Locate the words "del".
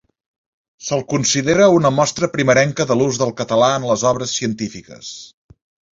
3.25-3.35